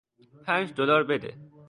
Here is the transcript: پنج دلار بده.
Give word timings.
پنج 0.45 0.73
دلار 0.73 1.03
بده. 1.03 1.35